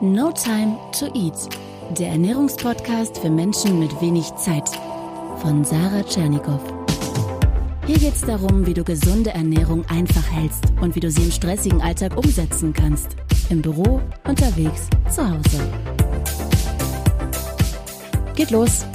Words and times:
No 0.00 0.30
Time 0.30 0.78
to 0.96 1.06
Eat, 1.06 1.34
der 1.98 2.10
Ernährungspodcast 2.10 3.18
für 3.18 3.30
Menschen 3.30 3.80
mit 3.80 4.00
wenig 4.00 4.32
Zeit 4.36 4.68
von 5.38 5.64
Sarah 5.64 6.04
Tschernikow. 6.04 6.60
Hier 7.84 7.98
geht 7.98 8.14
es 8.14 8.20
darum, 8.20 8.64
wie 8.64 8.74
du 8.74 8.84
gesunde 8.84 9.30
Ernährung 9.30 9.84
einfach 9.86 10.30
hältst 10.30 10.62
und 10.80 10.94
wie 10.94 11.00
du 11.00 11.10
sie 11.10 11.24
im 11.24 11.32
stressigen 11.32 11.82
Alltag 11.82 12.16
umsetzen 12.16 12.72
kannst. 12.72 13.16
Im 13.50 13.60
Büro, 13.60 14.00
unterwegs, 14.22 14.86
zu 15.10 15.28
Hause. 15.28 15.68
Geht 18.36 18.52
los! 18.52 18.86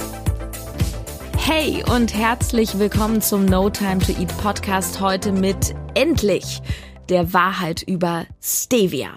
Hey 1.36 1.84
und 1.94 2.14
herzlich 2.14 2.78
willkommen 2.78 3.20
zum 3.20 3.44
No 3.44 3.68
Time 3.68 3.98
to 3.98 4.12
Eat 4.12 4.34
Podcast 4.38 5.02
heute 5.02 5.32
mit 5.32 5.74
endlich 5.92 6.62
der 7.10 7.34
Wahrheit 7.34 7.82
über 7.82 8.24
Stevia. 8.40 9.10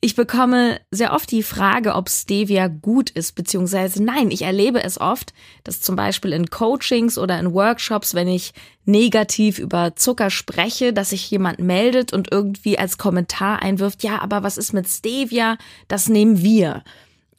Ich 0.00 0.14
bekomme 0.14 0.80
sehr 0.92 1.12
oft 1.12 1.28
die 1.32 1.42
Frage, 1.42 1.96
ob 1.96 2.08
Stevia 2.08 2.68
gut 2.68 3.10
ist, 3.10 3.34
beziehungsweise 3.34 4.02
nein, 4.02 4.30
ich 4.30 4.42
erlebe 4.42 4.82
es 4.82 5.00
oft, 5.00 5.32
dass 5.64 5.80
zum 5.80 5.96
Beispiel 5.96 6.32
in 6.32 6.50
Coachings 6.50 7.18
oder 7.18 7.38
in 7.40 7.52
Workshops, 7.52 8.14
wenn 8.14 8.28
ich 8.28 8.52
negativ 8.84 9.58
über 9.58 9.96
Zucker 9.96 10.30
spreche, 10.30 10.92
dass 10.92 11.10
sich 11.10 11.28
jemand 11.28 11.58
meldet 11.58 12.12
und 12.12 12.30
irgendwie 12.30 12.78
als 12.78 12.96
Kommentar 12.96 13.60
einwirft, 13.60 14.04
ja, 14.04 14.20
aber 14.20 14.44
was 14.44 14.56
ist 14.56 14.72
mit 14.72 14.86
Stevia? 14.86 15.58
Das 15.88 16.08
nehmen 16.08 16.42
wir. 16.42 16.84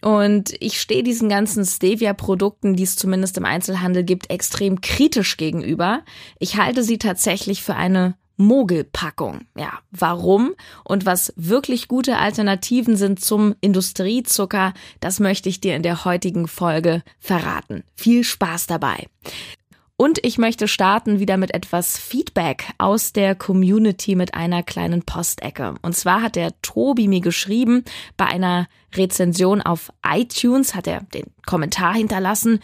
Und 0.01 0.53
ich 0.59 0.81
stehe 0.81 1.03
diesen 1.03 1.29
ganzen 1.29 1.65
Stevia-Produkten, 1.65 2.75
die 2.75 2.83
es 2.83 2.97
zumindest 2.97 3.37
im 3.37 3.45
Einzelhandel 3.45 4.03
gibt, 4.03 4.29
extrem 4.29 4.81
kritisch 4.81 5.37
gegenüber. 5.37 6.01
Ich 6.39 6.57
halte 6.57 6.83
sie 6.83 6.97
tatsächlich 6.97 7.63
für 7.63 7.75
eine 7.75 8.15
Mogelpackung. 8.39 9.41
Ja, 9.57 9.79
warum 9.91 10.55
und 10.83 11.05
was 11.05 11.33
wirklich 11.35 11.87
gute 11.87 12.17
Alternativen 12.17 12.95
sind 12.95 13.19
zum 13.19 13.53
Industriezucker, 13.61 14.73
das 15.01 15.19
möchte 15.19 15.49
ich 15.49 15.61
dir 15.61 15.75
in 15.75 15.83
der 15.83 16.05
heutigen 16.05 16.47
Folge 16.47 17.03
verraten. 17.19 17.83
Viel 17.95 18.23
Spaß 18.23 18.67
dabei. 18.67 19.07
Und 20.01 20.25
ich 20.25 20.37
möchte 20.37 20.69
starten 20.69 21.19
wieder 21.19 21.35
mit 21.35 21.53
etwas 21.53 21.97
Feedback 21.97 22.71
aus 22.77 23.11
der 23.11 23.35
Community 23.35 24.15
mit 24.15 24.33
einer 24.33 24.63
kleinen 24.63 25.03
Postecke. 25.03 25.75
Und 25.81 25.93
zwar 25.93 26.21
hat 26.21 26.37
der 26.37 26.53
Tobi 26.61 27.09
mir 27.09 27.19
geschrieben, 27.19 27.83
bei 28.15 28.25
einer 28.25 28.69
Rezension 28.95 29.61
auf 29.61 29.91
iTunes 30.07 30.73
hat 30.73 30.87
er 30.87 31.01
den 31.13 31.25
Kommentar 31.45 31.95
hinterlassen. 31.95 32.61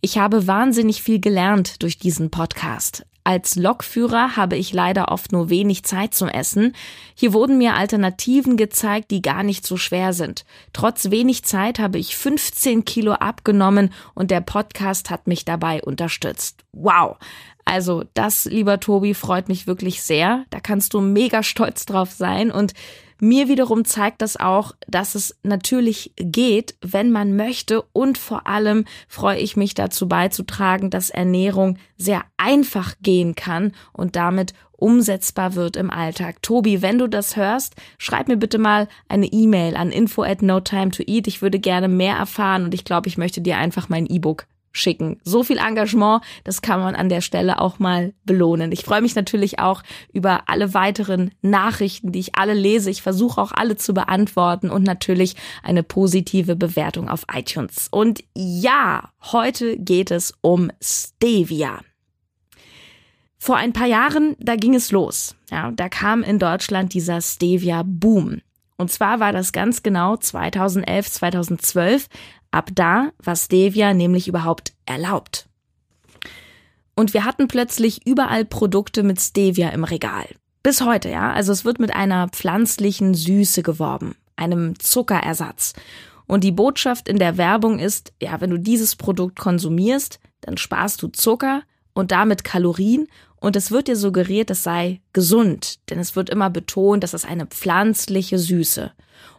Ich 0.00 0.16
habe 0.16 0.46
wahnsinnig 0.46 1.02
viel 1.02 1.20
gelernt 1.20 1.82
durch 1.82 1.98
diesen 1.98 2.30
Podcast. 2.30 3.04
Als 3.28 3.56
Lokführer 3.56 4.36
habe 4.36 4.56
ich 4.56 4.72
leider 4.72 5.12
oft 5.12 5.32
nur 5.32 5.50
wenig 5.50 5.82
Zeit 5.82 6.14
zum 6.14 6.28
Essen. 6.28 6.74
Hier 7.14 7.34
wurden 7.34 7.58
mir 7.58 7.74
Alternativen 7.74 8.56
gezeigt, 8.56 9.10
die 9.10 9.20
gar 9.20 9.42
nicht 9.42 9.66
so 9.66 9.76
schwer 9.76 10.14
sind. 10.14 10.46
Trotz 10.72 11.10
wenig 11.10 11.44
Zeit 11.44 11.78
habe 11.78 11.98
ich 11.98 12.16
15 12.16 12.86
Kilo 12.86 13.12
abgenommen 13.12 13.92
und 14.14 14.30
der 14.30 14.40
Podcast 14.40 15.10
hat 15.10 15.26
mich 15.26 15.44
dabei 15.44 15.82
unterstützt. 15.82 16.64
Wow! 16.72 17.18
Also 17.66 18.04
das, 18.14 18.46
lieber 18.46 18.80
Tobi, 18.80 19.12
freut 19.12 19.50
mich 19.50 19.66
wirklich 19.66 20.00
sehr. 20.00 20.46
Da 20.48 20.58
kannst 20.58 20.94
du 20.94 21.02
mega 21.02 21.42
stolz 21.42 21.84
drauf 21.84 22.12
sein 22.12 22.50
und 22.50 22.72
mir 23.20 23.48
wiederum 23.48 23.84
zeigt 23.84 24.22
das 24.22 24.36
auch, 24.36 24.72
dass 24.86 25.14
es 25.14 25.36
natürlich 25.42 26.12
geht, 26.16 26.76
wenn 26.80 27.10
man 27.10 27.36
möchte 27.36 27.82
und 27.92 28.18
vor 28.18 28.46
allem 28.46 28.84
freue 29.08 29.38
ich 29.38 29.56
mich 29.56 29.74
dazu 29.74 30.08
beizutragen, 30.08 30.90
dass 30.90 31.10
Ernährung 31.10 31.78
sehr 31.96 32.22
einfach 32.36 32.94
gehen 33.00 33.34
kann 33.34 33.72
und 33.92 34.16
damit 34.16 34.54
umsetzbar 34.72 35.54
wird 35.54 35.76
im 35.76 35.90
Alltag. 35.90 36.40
Tobi, 36.42 36.82
wenn 36.82 36.98
du 36.98 37.08
das 37.08 37.36
hörst, 37.36 37.74
schreib 37.98 38.28
mir 38.28 38.36
bitte 38.36 38.58
mal 38.58 38.88
eine 39.08 39.26
E-Mail 39.26 39.76
an 39.76 39.90
info 39.90 40.22
at 40.22 40.40
no 40.40 40.60
time 40.60 40.90
to 40.90 41.02
eat. 41.04 41.26
Ich 41.26 41.42
würde 41.42 41.58
gerne 41.58 41.88
mehr 41.88 42.16
erfahren 42.16 42.64
und 42.64 42.74
ich 42.74 42.84
glaube, 42.84 43.08
ich 43.08 43.18
möchte 43.18 43.40
dir 43.40 43.58
einfach 43.58 43.88
mein 43.88 44.06
E-Book 44.06 44.46
schicken. 44.72 45.20
So 45.24 45.42
viel 45.42 45.58
Engagement, 45.58 46.22
das 46.44 46.62
kann 46.62 46.80
man 46.80 46.94
an 46.94 47.08
der 47.08 47.20
Stelle 47.20 47.60
auch 47.60 47.78
mal 47.78 48.12
belohnen. 48.24 48.72
Ich 48.72 48.84
freue 48.84 49.02
mich 49.02 49.14
natürlich 49.14 49.58
auch 49.58 49.82
über 50.12 50.48
alle 50.48 50.74
weiteren 50.74 51.32
Nachrichten, 51.42 52.12
die 52.12 52.20
ich 52.20 52.36
alle 52.36 52.54
lese. 52.54 52.90
Ich 52.90 53.02
versuche 53.02 53.40
auch 53.40 53.52
alle 53.52 53.76
zu 53.76 53.94
beantworten 53.94 54.70
und 54.70 54.82
natürlich 54.82 55.36
eine 55.62 55.82
positive 55.82 56.56
Bewertung 56.56 57.08
auf 57.08 57.24
iTunes. 57.32 57.88
Und 57.90 58.22
ja, 58.34 59.10
heute 59.32 59.76
geht 59.78 60.10
es 60.10 60.34
um 60.40 60.70
Stevia. 60.80 61.80
Vor 63.38 63.56
ein 63.56 63.72
paar 63.72 63.86
Jahren, 63.86 64.36
da 64.40 64.56
ging 64.56 64.74
es 64.74 64.90
los. 64.90 65.36
Ja, 65.50 65.70
da 65.70 65.88
kam 65.88 66.22
in 66.22 66.38
Deutschland 66.38 66.92
dieser 66.92 67.20
Stevia-Boom. 67.20 68.40
Und 68.76 68.92
zwar 68.92 69.18
war 69.20 69.32
das 69.32 69.52
ganz 69.52 69.82
genau 69.82 70.16
2011, 70.16 71.10
2012, 71.10 72.08
Ab 72.50 72.70
da 72.74 73.10
war 73.22 73.36
Stevia 73.36 73.94
nämlich 73.94 74.28
überhaupt 74.28 74.72
erlaubt. 74.86 75.48
Und 76.94 77.14
wir 77.14 77.24
hatten 77.24 77.46
plötzlich 77.46 78.06
überall 78.06 78.44
Produkte 78.44 79.02
mit 79.02 79.20
Stevia 79.20 79.68
im 79.68 79.84
Regal. 79.84 80.26
Bis 80.62 80.80
heute, 80.80 81.08
ja. 81.08 81.32
Also 81.32 81.52
es 81.52 81.64
wird 81.64 81.78
mit 81.78 81.94
einer 81.94 82.28
pflanzlichen 82.28 83.14
Süße 83.14 83.62
geworben, 83.62 84.16
einem 84.36 84.78
Zuckerersatz. 84.80 85.74
Und 86.26 86.44
die 86.44 86.52
Botschaft 86.52 87.08
in 87.08 87.18
der 87.18 87.36
Werbung 87.36 87.78
ist, 87.78 88.12
ja, 88.20 88.40
wenn 88.40 88.50
du 88.50 88.58
dieses 88.58 88.96
Produkt 88.96 89.38
konsumierst, 89.38 90.20
dann 90.40 90.56
sparst 90.56 91.02
du 91.02 91.08
Zucker 91.08 91.62
und 91.98 92.12
damit 92.12 92.44
Kalorien 92.44 93.08
und 93.40 93.56
es 93.56 93.72
wird 93.72 93.88
dir 93.88 93.96
suggeriert, 93.96 94.50
es 94.50 94.62
sei 94.62 95.00
gesund, 95.12 95.80
denn 95.90 95.98
es 95.98 96.14
wird 96.14 96.30
immer 96.30 96.48
betont, 96.48 97.02
dass 97.02 97.12
es 97.12 97.24
eine 97.24 97.46
pflanzliche 97.46 98.38
Süße. 98.38 98.92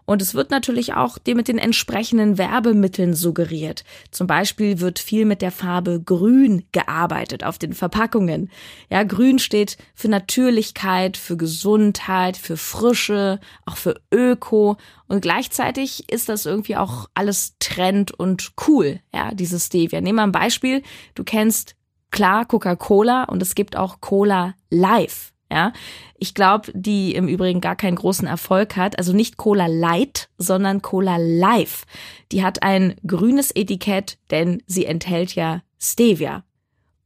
Und 0.04 0.22
es 0.22 0.34
wird 0.34 0.52
natürlich 0.52 0.96
auch 0.96 1.20
dir 1.20 1.36
mit 1.36 1.48
den 1.48 1.58
entsprechenden 1.58 2.38
Werbemitteln 2.38 3.14
suggeriert. 3.14 3.86
Zum 4.12 4.28
Beispiel 4.28 4.82
wird 4.82 5.00
viel 5.00 5.24
mit 5.24 5.42
der 5.42 5.52
Farbe 5.52 6.02
Grün 6.04 6.66
gearbeitet 6.72 7.46
auf 7.46 7.60
den 7.60 7.74
Verpackungen. 7.74 8.50
Ja, 8.90 9.04
Grün 9.04 9.40
steht 9.40 9.78
für 9.94 10.10
Natürlichkeit, 10.10 11.16
für 11.16 11.38
Gesundheit, 11.38 12.36
für 12.36 12.58
Frische, 12.58 13.40
auch 13.66 13.78
für 13.78 14.02
Öko. 14.12 14.78
Und 15.08 15.22
gleichzeitig 15.22 16.12
ist 16.12 16.28
das 16.28 16.46
irgendwie 16.46 16.76
auch 16.76 17.08
alles 17.14 17.54
Trend 17.60 18.12
und 18.12 18.52
cool. 18.68 19.00
Ja, 19.14 19.34
dieses 19.34 19.68
Stevia. 19.68 20.02
Nehmen 20.02 20.18
wir 20.18 20.24
ein 20.24 20.32
Beispiel. 20.32 20.82
Du 21.14 21.24
kennst 21.24 21.76
klar 22.12 22.46
Coca-Cola 22.46 23.26
und 23.26 23.42
es 23.42 23.56
gibt 23.56 23.76
auch 23.76 24.02
Cola 24.02 24.56
Live. 24.70 25.34
Ja, 25.52 25.74
ich 26.16 26.36
glaube, 26.36 26.72
die 26.76 27.16
im 27.16 27.28
Übrigen 27.28 27.60
gar 27.60 27.76
keinen 27.76 27.96
großen 27.96 28.28
Erfolg 28.28 28.76
hat. 28.76 29.00
Also 29.00 29.14
nicht 29.14 29.38
Cola 29.38 29.66
Light, 29.66 30.30
sondern 30.38 30.84
Cola 30.84 31.18
Live. 31.18 31.86
Die 32.32 32.44
hat 32.44 32.62
ein 32.62 32.94
grünes 33.06 33.50
Etikett, 33.56 34.20
denn 34.30 34.62
sie 34.68 34.86
enthält 34.86 35.34
ja 35.34 35.64
Stevia. 35.80 36.44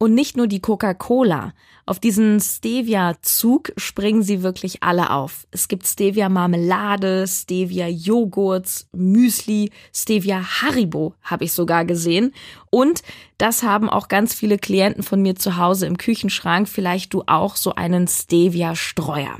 Und 0.04 0.12
nicht 0.12 0.36
nur 0.36 0.48
die 0.48 0.60
Coca-Cola. 0.60 1.54
Auf 1.86 1.98
diesen 1.98 2.38
Stevia-Zug 2.38 3.72
springen 3.78 4.22
sie 4.22 4.42
wirklich 4.42 4.82
alle 4.82 5.08
auf. 5.08 5.46
Es 5.50 5.66
gibt 5.66 5.86
Stevia-Marmelade, 5.86 7.26
Stevia-Joghurts, 7.26 8.90
Müsli, 8.92 9.70
Stevia-Haribo 9.94 11.14
habe 11.22 11.44
ich 11.44 11.54
sogar 11.54 11.86
gesehen. 11.86 12.34
Und 12.68 13.00
das 13.38 13.62
haben 13.62 13.88
auch 13.88 14.08
ganz 14.08 14.34
viele 14.34 14.58
Klienten 14.58 15.02
von 15.02 15.22
mir 15.22 15.36
zu 15.36 15.56
Hause 15.56 15.86
im 15.86 15.96
Küchenschrank. 15.96 16.68
Vielleicht 16.68 17.14
du 17.14 17.22
auch 17.26 17.56
so 17.56 17.74
einen 17.74 18.06
Stevia-Streuer. 18.06 19.38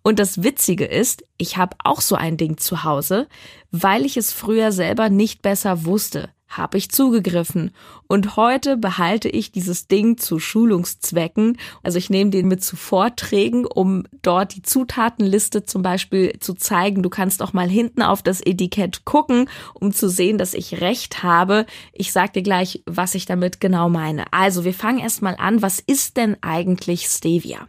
Und 0.00 0.18
das 0.18 0.42
Witzige 0.42 0.86
ist, 0.86 1.26
ich 1.36 1.58
habe 1.58 1.76
auch 1.84 2.00
so 2.00 2.14
ein 2.14 2.38
Ding 2.38 2.56
zu 2.56 2.84
Hause, 2.84 3.28
weil 3.70 4.06
ich 4.06 4.16
es 4.16 4.32
früher 4.32 4.72
selber 4.72 5.10
nicht 5.10 5.42
besser 5.42 5.84
wusste 5.84 6.30
habe 6.56 6.78
ich 6.78 6.90
zugegriffen. 6.90 7.70
Und 8.06 8.36
heute 8.36 8.76
behalte 8.76 9.28
ich 9.28 9.52
dieses 9.52 9.86
Ding 9.86 10.18
zu 10.18 10.38
Schulungszwecken. 10.38 11.58
Also 11.82 11.98
ich 11.98 12.10
nehme 12.10 12.30
den 12.30 12.48
mit 12.48 12.62
zu 12.62 12.76
Vorträgen, 12.76 13.66
um 13.66 14.04
dort 14.22 14.54
die 14.54 14.62
Zutatenliste 14.62 15.64
zum 15.64 15.82
Beispiel 15.82 16.38
zu 16.40 16.54
zeigen. 16.54 17.02
Du 17.02 17.10
kannst 17.10 17.42
auch 17.42 17.52
mal 17.52 17.68
hinten 17.68 18.02
auf 18.02 18.22
das 18.22 18.40
Etikett 18.40 19.04
gucken, 19.04 19.48
um 19.74 19.92
zu 19.92 20.08
sehen, 20.08 20.38
dass 20.38 20.54
ich 20.54 20.80
recht 20.80 21.22
habe. 21.22 21.66
Ich 21.92 22.12
sage 22.12 22.32
dir 22.32 22.42
gleich, 22.42 22.82
was 22.86 23.14
ich 23.14 23.26
damit 23.26 23.60
genau 23.60 23.88
meine. 23.88 24.24
Also 24.32 24.64
wir 24.64 24.74
fangen 24.74 24.98
erstmal 24.98 25.36
an. 25.36 25.62
Was 25.62 25.80
ist 25.80 26.16
denn 26.16 26.36
eigentlich 26.42 27.06
Stevia? 27.06 27.68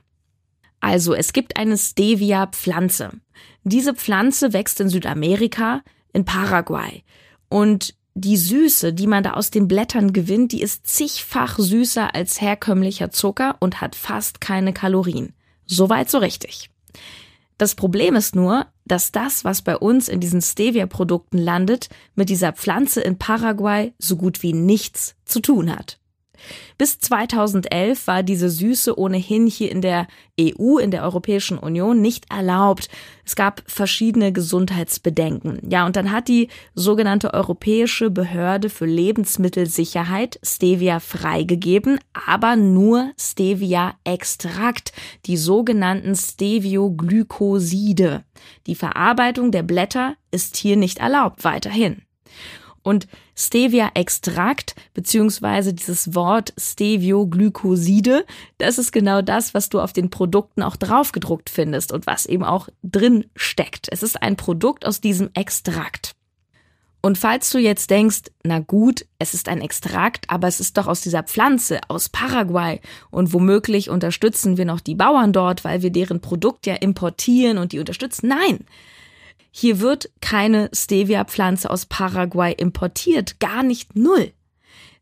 Also 0.79 1.15
es 1.15 1.33
gibt 1.33 1.57
eine 1.57 1.77
Stevia-Pflanze. 1.77 3.11
Diese 3.63 3.95
Pflanze 3.95 4.53
wächst 4.53 4.79
in 4.79 4.89
Südamerika, 4.89 5.81
in 6.13 6.25
Paraguay. 6.25 7.03
Und 7.49 7.95
die 8.15 8.37
Süße, 8.37 8.93
die 8.93 9.07
man 9.07 9.23
da 9.23 9.33
aus 9.33 9.51
den 9.51 9.67
Blättern 9.67 10.13
gewinnt, 10.13 10.53
die 10.53 10.61
ist 10.61 10.87
zigfach 10.87 11.59
süßer 11.59 12.15
als 12.15 12.39
herkömmlicher 12.39 13.11
Zucker 13.11 13.57
und 13.59 13.81
hat 13.81 13.93
fast 13.93 14.39
keine 14.39 14.71
Kalorien. 14.71 15.33
Soweit 15.65 16.09
so 16.09 16.17
richtig. 16.19 16.69
Das 17.57 17.75
Problem 17.75 18.15
ist 18.15 18.33
nur, 18.33 18.67
dass 18.85 19.11
das, 19.11 19.43
was 19.43 19.61
bei 19.61 19.77
uns 19.77 20.07
in 20.07 20.21
diesen 20.21 20.41
Stevia-Produkten 20.41 21.37
landet, 21.37 21.89
mit 22.15 22.29
dieser 22.29 22.53
Pflanze 22.53 23.01
in 23.01 23.17
Paraguay 23.17 23.93
so 23.99 24.15
gut 24.15 24.43
wie 24.43 24.53
nichts 24.53 25.15
zu 25.25 25.41
tun 25.41 25.75
hat. 25.75 25.99
Bis 26.77 26.99
2011 26.99 28.07
war 28.07 28.23
diese 28.23 28.49
Süße 28.49 28.97
ohnehin 28.97 29.47
hier 29.47 29.71
in 29.71 29.81
der 29.81 30.07
EU, 30.39 30.77
in 30.77 30.91
der 30.91 31.03
Europäischen 31.03 31.57
Union 31.57 32.01
nicht 32.01 32.31
erlaubt. 32.31 32.89
Es 33.25 33.35
gab 33.35 33.63
verschiedene 33.65 34.33
Gesundheitsbedenken. 34.33 35.59
Ja, 35.69 35.85
und 35.85 35.95
dann 35.95 36.11
hat 36.11 36.27
die 36.27 36.49
sogenannte 36.73 37.33
Europäische 37.33 38.09
Behörde 38.09 38.69
für 38.69 38.85
Lebensmittelsicherheit 38.85 40.39
Stevia 40.43 40.99
freigegeben, 40.99 41.99
aber 42.27 42.55
nur 42.55 43.11
Stevia-Extrakt, 43.17 44.91
die 45.25 45.37
sogenannten 45.37 46.15
Stevioglykoside. 46.15 48.23
Die 48.67 48.75
Verarbeitung 48.75 49.51
der 49.51 49.63
Blätter 49.63 50.15
ist 50.31 50.57
hier 50.57 50.77
nicht 50.77 50.99
erlaubt, 50.99 51.43
weiterhin. 51.43 52.04
Und 52.85 53.07
Stevia-Extrakt 53.35 54.75
beziehungsweise 54.93 55.73
dieses 55.73 56.13
Wort 56.13 56.53
Stevioglykoside, 56.55 58.25
das 58.59 58.77
ist 58.77 58.91
genau 58.91 59.23
das, 59.23 59.55
was 59.55 59.69
du 59.69 59.81
auf 59.81 59.91
den 59.91 60.11
Produkten 60.11 60.61
auch 60.61 60.75
draufgedruckt 60.75 61.49
findest 61.49 61.91
und 61.91 62.05
was 62.05 62.27
eben 62.27 62.43
auch 62.43 62.69
drin 62.83 63.25
steckt. 63.35 63.87
Es 63.89 64.03
ist 64.03 64.21
ein 64.21 64.35
Produkt 64.35 64.85
aus 64.85 65.01
diesem 65.01 65.31
Extrakt. 65.33 66.11
Und 67.01 67.17
falls 67.17 67.49
du 67.49 67.57
jetzt 67.57 67.89
denkst, 67.89 68.31
na 68.43 68.59
gut, 68.59 69.07
es 69.17 69.33
ist 69.33 69.49
ein 69.49 69.61
Extrakt, 69.61 70.29
aber 70.29 70.47
es 70.47 70.59
ist 70.59 70.77
doch 70.77 70.85
aus 70.85 71.01
dieser 71.01 71.23
Pflanze, 71.23 71.79
aus 71.87 72.09
Paraguay 72.09 72.81
und 73.09 73.33
womöglich 73.33 73.89
unterstützen 73.89 74.57
wir 74.57 74.65
noch 74.65 74.79
die 74.79 74.95
Bauern 74.95 75.33
dort, 75.33 75.63
weil 75.63 75.81
wir 75.81 75.89
deren 75.89 76.21
Produkt 76.21 76.67
ja 76.67 76.75
importieren 76.75 77.57
und 77.57 77.71
die 77.71 77.79
unterstützen. 77.79 78.27
Nein, 78.27 78.59
hier 79.57 79.79
wird 79.79 80.09
keine 80.19 80.69
Stevia-Pflanze 80.73 81.69
aus 81.69 81.85
Paraguay 81.85 82.51
importiert, 82.51 83.39
gar 83.39 83.63
nicht 83.63 83.95
null. 83.95 84.33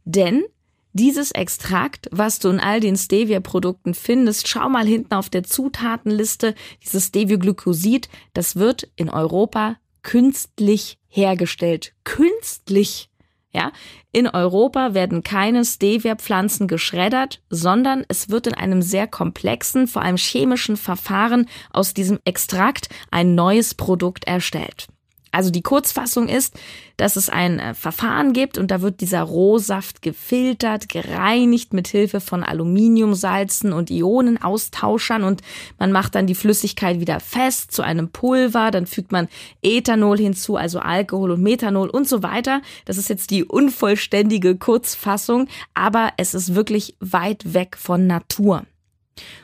Denn 0.06 0.44
dieses 0.92 1.32
Extrakt, 1.32 2.08
was 2.12 2.38
du 2.38 2.50
in 2.50 2.60
all 2.60 2.80
den 2.80 2.96
Stevia-Produkten 2.96 3.96
findest, 3.96 4.48
schau 4.48 4.70
mal 4.70 4.86
hinten 4.86 5.16
auf 5.16 5.32
der 5.32 5.44
Zutatenliste, 5.44 6.54
dieses 6.84 7.08
Stevioglycosid, 7.08 8.10
das 8.36 8.56
wird 8.56 8.92
in 8.96 9.10
Europa 9.10 9.78
künstlich 10.04 11.00
hergestellt. 11.08 11.96
Künstlich. 12.04 13.10
Ja, 13.56 13.72
in 14.12 14.28
Europa 14.28 14.96
werden 14.96 15.22
keine 15.22 15.64
Stevia-Pflanzen 15.64 16.68
geschreddert, 16.68 17.42
sondern 17.50 18.04
es 18.08 18.30
wird 18.30 18.48
in 18.48 18.56
einem 18.56 18.82
sehr 18.82 19.08
komplexen, 19.08 19.88
vor 19.88 20.02
allem 20.02 20.18
chemischen 20.18 20.76
Verfahren 20.76 21.48
aus 21.72 21.94
diesem 21.94 22.20
Extrakt 22.26 22.90
ein 23.12 23.36
neues 23.36 23.76
Produkt 23.76 24.26
erstellt. 24.26 24.88
Also 25.34 25.50
die 25.50 25.64
Kurzfassung 25.64 26.30
ist, 26.30 26.54
dass 26.96 27.16
es 27.16 27.28
ein 27.28 27.58
äh, 27.58 27.74
Verfahren 27.74 28.34
gibt 28.34 28.60
und 28.60 28.70
da 28.70 28.82
wird 28.82 29.02
dieser 29.02 29.24
Rohsaft 29.24 30.04
gefiltert, 30.04 30.90
gereinigt 30.90 31.74
mit 31.74 31.88
Hilfe 31.88 32.22
von 32.22 32.44
Aluminiumsalzen 32.44 33.74
und 33.74 33.90
Ionenaustauschern 33.90 35.24
und 35.24 35.42
man 35.80 35.92
macht 35.92 36.14
dann 36.14 36.28
die 36.28 36.36
Flüssigkeit 36.36 37.00
wieder 37.00 37.20
fest 37.20 37.72
zu 37.72 37.82
einem 37.82 38.10
Pulver, 38.10 38.70
dann 38.70 38.86
fügt 38.86 39.12
man 39.12 39.28
Ethanol 39.64 40.20
hinzu, 40.20 40.56
also 40.56 40.78
Alkohol 40.78 41.32
und 41.32 41.42
Methanol 41.42 41.90
und 41.90 42.08
so 42.08 42.22
weiter. 42.22 42.62
Das 42.86 43.00
ist 43.00 43.10
jetzt 43.10 43.32
die 43.32 43.44
unvollständige 43.44 44.56
Kurzfassung, 44.56 45.48
aber 45.74 46.14
es 46.18 46.36
ist 46.36 46.54
wirklich 46.54 46.96
weit 47.00 47.56
weg 47.56 47.76
von 47.76 48.06
Natur. 48.06 48.68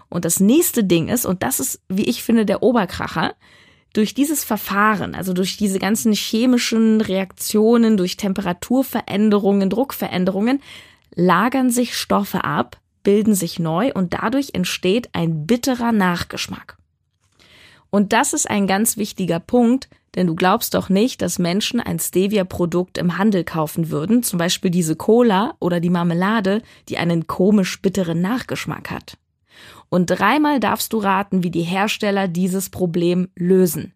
Und 0.08 0.24
das 0.24 0.40
nächste 0.40 0.84
Ding 0.84 1.08
ist, 1.08 1.26
und 1.26 1.42
das 1.42 1.60
ist, 1.60 1.82
wie 1.90 2.06
ich 2.06 2.22
finde, 2.22 2.46
der 2.46 2.62
Oberkracher, 2.62 3.34
durch 3.94 4.14
dieses 4.14 4.44
Verfahren, 4.44 5.16
also 5.16 5.34
durch 5.34 5.58
diese 5.58 5.80
ganzen 5.80 6.14
chemischen 6.14 7.02
Reaktionen, 7.02 7.98
durch 7.98 8.18
Temperaturveränderungen, 8.18 9.70
Druckveränderungen, 9.70 10.62
lagern 11.16 11.70
sich 11.70 11.98
Stoffe 11.98 12.44
ab, 12.44 12.78
bilden 13.04 13.34
sich 13.34 13.60
neu 13.60 13.92
und 13.94 14.14
dadurch 14.14 14.52
entsteht 14.54 15.10
ein 15.14 15.48
bitterer 15.48 15.92
Nachgeschmack. 15.92 16.78
Und 17.90 18.14
das 18.14 18.34
ist 18.34 18.50
ein 18.50 18.68
ganz 18.68 18.98
wichtiger 18.98 19.40
Punkt, 19.40 19.90
denn 20.16 20.28
du 20.28 20.36
glaubst 20.36 20.74
doch 20.74 20.90
nicht, 20.90 21.22
dass 21.22 21.40
Menschen 21.40 21.80
ein 21.80 22.00
Stevia-Produkt 22.00 22.98
im 22.98 23.18
Handel 23.18 23.44
kaufen 23.44 23.90
würden, 23.90 24.24
zum 24.24 24.38
Beispiel 24.40 24.72
diese 24.72 24.96
Cola 24.96 25.56
oder 25.60 25.80
die 25.80 25.90
Marmelade, 25.90 26.62
die 26.88 26.98
einen 26.98 27.28
komisch 27.28 27.82
bitteren 27.82 28.22
Nachgeschmack 28.22 28.92
hat. 28.92 29.18
Und 29.90 30.08
dreimal 30.08 30.60
darfst 30.60 30.94
du 30.94 31.00
raten, 31.00 31.44
wie 31.44 31.52
die 31.52 31.64
Hersteller 31.64 32.28
dieses 32.28 32.70
Problem 32.70 33.30
lösen. 33.36 33.94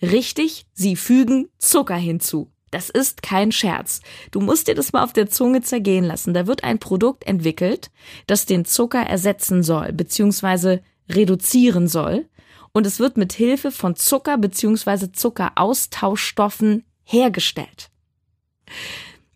Richtig, 0.00 0.66
sie 0.72 0.96
fügen 0.96 1.48
Zucker 1.58 1.96
hinzu. 1.96 2.50
Das 2.70 2.90
ist 2.90 3.22
kein 3.22 3.52
Scherz. 3.52 4.00
Du 4.32 4.40
musst 4.40 4.66
dir 4.66 4.74
das 4.74 4.92
mal 4.92 5.04
auf 5.04 5.12
der 5.12 5.28
Zunge 5.28 5.62
zergehen 5.62 6.04
lassen. 6.04 6.34
Da 6.34 6.48
wird 6.48 6.64
ein 6.64 6.80
Produkt 6.80 7.24
entwickelt, 7.24 7.90
das 8.26 8.46
den 8.46 8.64
Zucker 8.64 9.00
ersetzen 9.00 9.62
soll, 9.62 9.92
beziehungsweise 9.92 10.82
reduzieren 11.08 11.86
soll. 11.86 12.28
Und 12.72 12.86
es 12.86 12.98
wird 12.98 13.16
mit 13.16 13.32
Hilfe 13.32 13.70
von 13.70 13.94
Zucker 13.94 14.38
beziehungsweise 14.38 15.12
Zuckeraustauschstoffen 15.12 16.84
hergestellt. 17.04 17.90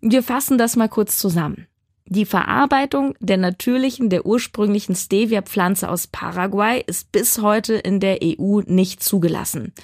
Wir 0.00 0.24
fassen 0.24 0.58
das 0.58 0.74
mal 0.74 0.88
kurz 0.88 1.18
zusammen. 1.18 1.68
Die 2.10 2.24
Verarbeitung 2.24 3.14
der 3.20 3.36
natürlichen, 3.36 4.08
der 4.08 4.24
ursprünglichen 4.24 4.94
Stevia-Pflanze 4.94 5.90
aus 5.90 6.06
Paraguay 6.06 6.82
ist 6.86 7.12
bis 7.12 7.42
heute 7.42 7.74
in 7.74 8.00
der 8.00 8.20
EU 8.22 8.60
nicht 8.64 9.02
zugelassen. 9.02 9.74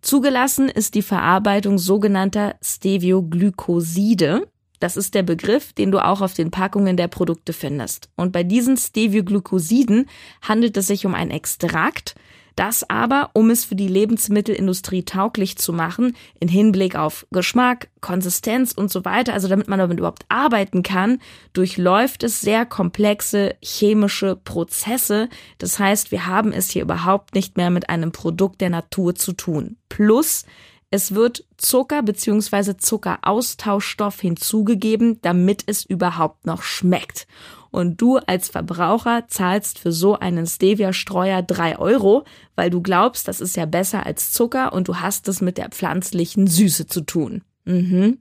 Zugelassen 0.00 0.68
ist 0.68 0.94
die 0.94 1.02
Verarbeitung 1.02 1.78
sogenannter 1.78 2.54
Stevioglykoside. 2.62 4.46
Das 4.78 4.96
ist 4.96 5.14
der 5.14 5.24
Begriff, 5.24 5.72
den 5.72 5.90
du 5.90 5.98
auch 5.98 6.20
auf 6.20 6.34
den 6.34 6.52
Packungen 6.52 6.96
der 6.96 7.08
Produkte 7.08 7.52
findest. 7.52 8.08
Und 8.14 8.30
bei 8.30 8.44
diesen 8.44 8.76
Stevioglykosiden 8.76 10.06
handelt 10.42 10.76
es 10.76 10.86
sich 10.86 11.06
um 11.06 11.14
ein 11.14 11.32
Extrakt, 11.32 12.14
das 12.56 12.88
aber, 12.88 13.30
um 13.32 13.50
es 13.50 13.64
für 13.64 13.74
die 13.74 13.88
Lebensmittelindustrie 13.88 15.04
tauglich 15.04 15.58
zu 15.58 15.72
machen, 15.72 16.16
in 16.40 16.48
Hinblick 16.48 16.96
auf 16.96 17.26
Geschmack, 17.30 17.88
Konsistenz 18.00 18.72
und 18.72 18.90
so 18.90 19.04
weiter, 19.04 19.32
also 19.32 19.48
damit 19.48 19.68
man 19.68 19.78
damit 19.78 19.98
überhaupt 19.98 20.24
arbeiten 20.28 20.82
kann, 20.82 21.20
durchläuft 21.52 22.22
es 22.22 22.40
sehr 22.40 22.66
komplexe 22.66 23.56
chemische 23.62 24.36
Prozesse. 24.36 25.28
Das 25.58 25.78
heißt, 25.78 26.12
wir 26.12 26.26
haben 26.26 26.52
es 26.52 26.70
hier 26.70 26.82
überhaupt 26.82 27.34
nicht 27.34 27.56
mehr 27.56 27.70
mit 27.70 27.88
einem 27.88 28.12
Produkt 28.12 28.60
der 28.60 28.70
Natur 28.70 29.14
zu 29.14 29.32
tun. 29.32 29.76
Plus, 29.88 30.44
es 30.90 31.14
wird 31.14 31.44
Zucker 31.56 32.02
bzw. 32.02 32.76
Zuckeraustauschstoff 32.76 34.20
hinzugegeben, 34.20 35.18
damit 35.22 35.64
es 35.66 35.84
überhaupt 35.84 36.46
noch 36.46 36.62
schmeckt 36.62 37.26
und 37.74 38.00
du 38.00 38.18
als 38.18 38.48
Verbraucher 38.48 39.24
zahlst 39.26 39.80
für 39.80 39.90
so 39.90 40.16
einen 40.16 40.46
Stevia-Streuer 40.46 41.42
drei 41.42 41.76
Euro, 41.76 42.24
weil 42.54 42.70
du 42.70 42.80
glaubst, 42.80 43.26
das 43.26 43.40
ist 43.40 43.56
ja 43.56 43.66
besser 43.66 44.06
als 44.06 44.30
Zucker 44.30 44.72
und 44.72 44.86
du 44.86 45.00
hast 45.00 45.26
es 45.26 45.40
mit 45.40 45.58
der 45.58 45.70
pflanzlichen 45.70 46.46
Süße 46.46 46.86
zu 46.86 47.00
tun. 47.00 47.42
Mhm. 47.64 48.18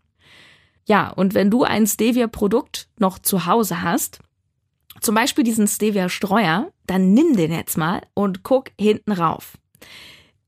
Ja, 0.85 1.09
und 1.11 1.35
wenn 1.35 1.51
du 1.51 1.63
ein 1.63 1.85
Stevia-Produkt 1.85 2.89
noch 2.97 3.19
zu 3.19 3.45
Hause 3.45 3.83
hast, 3.83 4.19
zum 5.01 5.13
Beispiel 5.13 5.43
diesen 5.43 5.67
Stevia-Streuer, 5.67 6.71
dann 6.87 7.13
nimm 7.13 7.35
den 7.35 7.51
jetzt 7.51 7.77
mal 7.77 8.01
und 8.15 8.41
guck 8.41 8.71
hinten 8.79 9.11
rauf. 9.11 9.59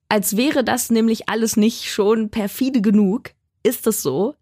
Als 0.10 0.36
wäre 0.36 0.64
das 0.64 0.90
nämlich 0.90 1.30
alles 1.30 1.58
nicht 1.58 1.92
schon 1.92 2.32
perfide 2.32 2.82
genug, 2.82 3.32
ist 3.62 3.86
es 3.86 4.02
so, 4.02 4.34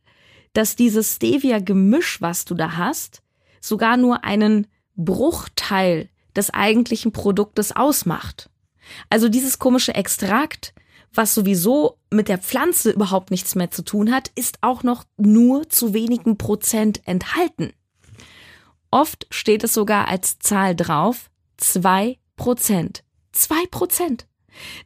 dass 0.54 0.78
dieses 0.78 1.16
Stevia-Gemisch, 1.16 2.22
was 2.22 2.46
du 2.46 2.56
da 2.56 2.78
hast, 2.78 3.23
sogar 3.64 3.98
nur 3.98 4.24
einen 4.24 4.68
Bruchteil 4.96 6.10
des 6.36 6.50
eigentlichen 6.50 7.12
Produktes 7.12 7.76
ausmacht. 7.76 8.50
Also 9.10 9.30
dieses 9.30 9.58
komische 9.58 9.96
Extrakt, 9.96 10.74
was 11.14 11.34
sowieso 11.34 11.98
mit 12.12 12.28
der 12.28 12.40
Pflanze 12.40 12.92
überhaupt 12.92 13.32
nichts 13.32 13.56
mehr 13.56 13.72
zu 13.72 13.84
tun 13.84 14.12
hat, 14.12 14.32
ist 14.36 14.58
auch 14.62 14.84
noch 14.84 15.06
nur 15.16 15.70
zu 15.70 15.94
wenigen 15.94 16.38
Prozent 16.38 17.02
enthalten. 17.08 17.72
Oft 18.92 19.28
steht 19.30 19.64
es 19.64 19.74
sogar 19.74 20.08
als 20.08 20.40
Zahl 20.40 20.76
drauf, 20.76 21.30
zwei 21.58 22.20
Prozent. 22.36 23.04
Zwei 23.32 23.66
Prozent. 23.72 24.28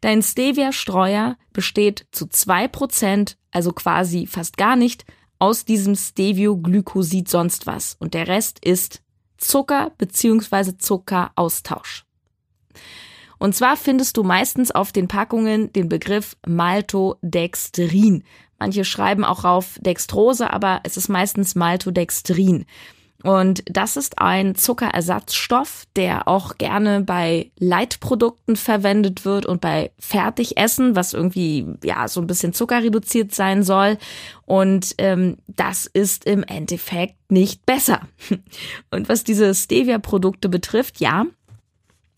Dein 0.02 0.22
Stevia-Streuer 0.22 1.38
besteht 1.52 2.06
zu 2.12 2.28
zwei 2.28 2.68
Prozent, 2.68 3.38
also 3.52 3.74
quasi 3.74 4.28
fast 4.28 4.56
gar 4.56 4.76
nicht, 4.76 5.06
aus 5.40 5.66
diesem 5.66 5.96
Stevioglycosid 5.96 7.30
sonst 7.30 7.68
was 7.68 7.96
und 8.00 8.14
der 8.14 8.28
Rest 8.28 8.60
ist 8.64 9.02
Zucker 9.38 9.92
bzw. 9.98 10.78
Zuckeraustausch. 10.78 12.06
Und 13.40 13.56
zwar 13.56 13.78
findest 13.78 14.18
du 14.18 14.24
meistens 14.24 14.72
auf 14.72 14.92
den 14.92 15.08
Packungen 15.08 15.72
den 15.74 15.90
Begriff 15.90 16.36
Maltodextrin. 16.48 18.24
Manche 18.58 18.84
schreiben 18.84 19.24
auch 19.24 19.46
auf 19.46 19.78
Dextrose, 19.82 20.52
aber 20.52 20.82
es 20.84 20.98
ist 20.98 21.10
meistens 21.10 21.54
Maltodextrin. 21.54 22.66
Und 23.24 23.64
das 23.66 23.98
ist 23.98 24.20
ein 24.20 24.56
Zuckerersatzstoff, 24.56 25.86
der 25.96 26.28
auch 26.28 26.58
gerne 26.58 27.02
bei 27.02 27.52
Leitprodukten 27.58 28.56
verwendet 28.56 29.26
wird 29.26 29.48
und 29.48 29.60
bei 29.60 29.92
Fertigessen, 29.98 30.96
was 30.96 31.14
irgendwie 31.14 31.66
ja 31.84 32.08
so 32.08 32.22
ein 32.22 32.28
bisschen 32.28 32.54
zuckerreduziert 32.54 33.34
sein 33.34 33.64
soll. 33.64 33.98
Und 34.46 34.94
ähm, 35.00 35.38
das 35.48 35.88
ist 35.88 36.26
im 36.26 36.44
Endeffekt 36.44 37.16
nicht 37.30 37.66
besser. 37.66 38.02
Und 38.92 39.10
was 39.10 39.26
diese 39.26 39.54
Stevia-Produkte 39.54 40.48
betrifft, 40.48 41.02
ja, 41.02 41.26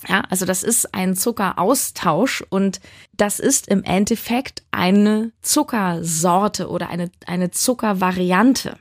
ja, 0.08 0.22
also 0.30 0.46
das 0.46 0.64
ist 0.64 0.94
ein 0.94 1.16
Zuckeraustausch 1.16 2.44
und 2.50 2.80
das 3.18 3.40
ist 3.40 3.68
im 3.68 3.84
Endeffekt 3.84 4.64
eine 4.72 5.34
Zuckersorte 5.42 6.70
oder 6.70 6.90
eine, 6.90 7.12
eine 7.26 7.52
Zuckervariante. 7.52 8.78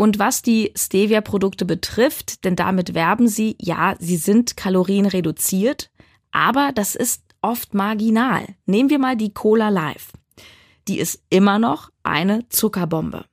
Und 0.00 0.18
was 0.18 0.40
die 0.40 0.72
Stevia-Produkte 0.74 1.66
betrifft, 1.66 2.46
denn 2.46 2.56
damit 2.56 2.94
werben 2.94 3.28
sie, 3.28 3.54
ja, 3.60 3.96
sie 3.98 4.16
sind 4.16 4.56
kalorienreduziert, 4.56 5.90
aber 6.32 6.70
das 6.74 6.94
ist 6.94 7.22
oft 7.42 7.74
marginal. 7.74 8.46
Nehmen 8.64 8.88
wir 8.88 8.98
mal 8.98 9.14
die 9.14 9.34
Cola 9.34 9.68
Live. 9.68 10.12
Die 10.88 10.98
ist 10.98 11.22
immer 11.28 11.58
noch 11.58 11.90
eine 12.02 12.48
Zuckerbombe. 12.48 13.26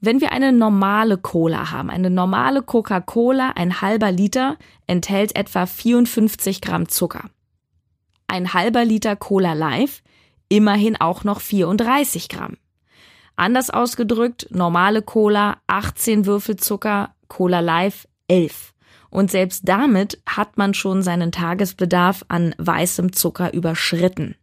Wenn 0.00 0.20
wir 0.20 0.32
eine 0.32 0.52
normale 0.52 1.16
Cola 1.16 1.70
haben, 1.70 1.90
eine 1.90 2.10
normale 2.10 2.62
Coca-Cola, 2.62 3.50
ein 3.50 3.80
halber 3.80 4.10
Liter, 4.10 4.56
enthält 4.88 5.36
etwa 5.36 5.64
54 5.64 6.60
Gramm 6.60 6.88
Zucker. 6.88 7.30
Ein 8.26 8.52
halber 8.52 8.84
Liter 8.84 9.14
Cola 9.14 9.52
Live, 9.52 10.02
immerhin 10.48 11.00
auch 11.00 11.22
noch 11.22 11.40
34 11.40 12.28
Gramm. 12.28 12.56
Anders 13.36 13.70
ausgedrückt, 13.70 14.46
normale 14.50 15.02
Cola 15.02 15.58
18 15.66 16.26
Würfel 16.26 16.56
Zucker, 16.56 17.14
Cola 17.28 17.60
Live 17.60 18.06
11. 18.28 18.72
Und 19.10 19.30
selbst 19.30 19.68
damit 19.68 20.20
hat 20.26 20.56
man 20.56 20.74
schon 20.74 21.02
seinen 21.02 21.32
Tagesbedarf 21.32 22.24
an 22.28 22.54
weißem 22.58 23.12
Zucker 23.12 23.52
überschritten. 23.52 24.36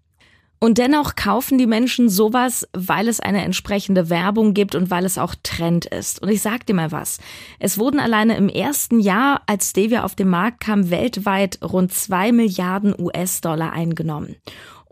Und 0.64 0.78
dennoch 0.78 1.16
kaufen 1.16 1.58
die 1.58 1.66
Menschen 1.66 2.08
sowas, 2.08 2.70
weil 2.72 3.08
es 3.08 3.20
eine 3.20 3.44
entsprechende 3.44 4.12
Werbung 4.12 4.54
gibt 4.54 4.76
und 4.76 4.92
weil 4.92 5.06
es 5.06 5.18
auch 5.18 5.34
Trend 5.42 5.86
ist. 5.86 6.22
Und 6.22 6.30
ich 6.30 6.44
sag 6.44 6.68
dir 6.68 6.76
mal 6.76 6.92
was. 6.92 7.20
Es 7.58 7.80
wurden 7.80 8.00
alleine 8.00 8.38
im 8.38 8.48
ersten 8.48 9.00
Jahr, 9.00 9.42
als 9.48 9.72
Stevia 9.72 10.04
auf 10.04 10.14
den 10.14 10.30
Markt 10.30 10.60
kam, 10.60 10.92
weltweit 10.92 11.58
rund 11.64 11.92
zwei 11.92 12.32
Milliarden 12.32 12.94
US-Dollar 12.96 13.74
eingenommen. 13.74 14.36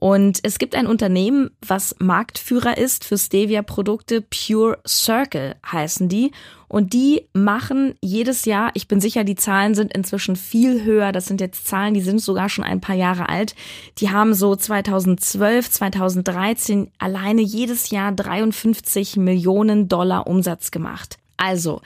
Und 0.01 0.39
es 0.43 0.59
gibt 0.59 0.75
ein 0.75 0.87
Unternehmen, 0.87 1.49
was 1.59 1.93
Marktführer 1.99 2.77
ist 2.77 3.03
für 3.03 3.17
Stevia-Produkte. 3.17 4.21
Pure 4.21 4.79
Circle 4.87 5.55
heißen 5.69 6.07
die. 6.07 6.31
Und 6.69 6.93
die 6.93 7.27
machen 7.33 7.95
jedes 7.99 8.45
Jahr, 8.45 8.71
ich 8.75 8.87
bin 8.87 9.01
sicher, 9.01 9.25
die 9.25 9.35
Zahlen 9.35 9.75
sind 9.75 9.91
inzwischen 9.91 10.37
viel 10.37 10.85
höher. 10.85 11.11
Das 11.11 11.25
sind 11.25 11.41
jetzt 11.41 11.67
Zahlen, 11.67 11.93
die 11.93 12.01
sind 12.01 12.21
sogar 12.21 12.47
schon 12.47 12.63
ein 12.63 12.79
paar 12.79 12.95
Jahre 12.95 13.27
alt. 13.27 13.55
Die 13.97 14.09
haben 14.09 14.33
so 14.33 14.55
2012, 14.55 15.69
2013 15.69 16.91
alleine 16.97 17.41
jedes 17.41 17.89
Jahr 17.89 18.13
53 18.13 19.17
Millionen 19.17 19.89
Dollar 19.89 20.27
Umsatz 20.27 20.71
gemacht. 20.71 21.17
Also, 21.35 21.81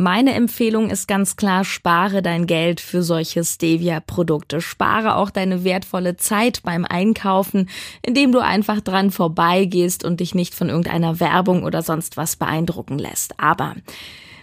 meine 0.00 0.32
Empfehlung 0.32 0.88
ist 0.88 1.06
ganz 1.06 1.36
klar, 1.36 1.62
spare 1.62 2.22
dein 2.22 2.46
Geld 2.46 2.80
für 2.80 3.02
solche 3.02 3.44
Stevia-Produkte. 3.44 4.62
Spare 4.62 5.14
auch 5.16 5.28
deine 5.28 5.62
wertvolle 5.62 6.16
Zeit 6.16 6.62
beim 6.62 6.86
Einkaufen, 6.86 7.68
indem 8.00 8.32
du 8.32 8.38
einfach 8.38 8.80
dran 8.80 9.10
vorbeigehst 9.10 10.02
und 10.02 10.20
dich 10.20 10.34
nicht 10.34 10.54
von 10.54 10.70
irgendeiner 10.70 11.20
Werbung 11.20 11.64
oder 11.64 11.82
sonst 11.82 12.16
was 12.16 12.36
beeindrucken 12.36 12.98
lässt. 12.98 13.38
Aber 13.38 13.76